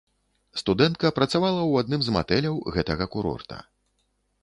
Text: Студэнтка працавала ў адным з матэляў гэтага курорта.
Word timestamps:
Студэнтка 0.61 1.11
працавала 1.19 1.61
ў 1.71 1.85
адным 1.85 2.01
з 2.07 2.17
матэляў 2.19 2.55
гэтага 2.79 3.05
курорта. 3.19 3.65